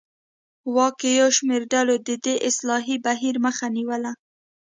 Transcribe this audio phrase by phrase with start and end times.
[0.75, 4.11] واک کې یو شمېر ډلو د دې اصلاحي بهیر مخه نیوله.